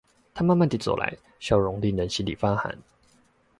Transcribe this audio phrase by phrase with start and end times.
[0.33, 2.75] 它慢慢地走來，笑容令人心裡發寒